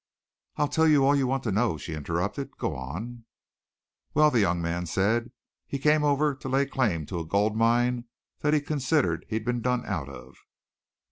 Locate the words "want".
1.27-1.43